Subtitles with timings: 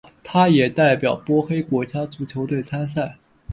[0.23, 3.19] 他也代表波黑国家足球队参赛。